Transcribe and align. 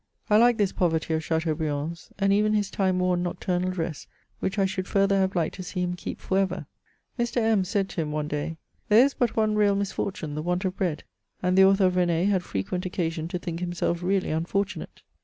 I 0.31 0.37
like 0.37 0.57
this 0.57 0.71
poverty 0.71 1.13
of 1.13 1.23
Chateaubriand's, 1.23 2.09
and 2.17 2.33
even 2.33 2.53
his 2.55 2.71
time 2.71 2.97
worn 2.97 3.21
nocturnal 3.21 3.69
dress, 3.69 4.07
which 4.39 4.57
I 4.57 4.65
should 4.65 4.87
further 4.87 5.19
have 5.19 5.35
liked 5.35 5.53
to 5.57 5.61
see 5.61 5.81
him 5.83 5.93
keep 5.93 6.19
for 6.19 6.39
ever. 6.39 6.65
Mr. 7.19 7.37
M 7.37 7.63
said 7.63 7.87
to 7.89 8.01
him 8.01 8.11
one 8.11 8.27
day," 8.27 8.57
There 8.89 9.05
is 9.05 9.13
but 9.13 9.35
one 9.35 9.53
real 9.53 9.75
misfortune— 9.75 10.33
^the 10.35 10.43
want 10.43 10.65
of 10.65 10.75
bread:" 10.75 11.03
and 11.43 11.55
the 11.55 11.65
author 11.65 11.85
of 11.85 11.93
K^ne 11.93 12.29
had 12.29 12.41
frequent 12.41 12.83
occasion 12.87 13.27
to 13.27 13.37
think 13.37 13.59
himself 13.59 14.01
really 14.01 14.29
unfor 14.29 14.65
tunate. 14.65 15.03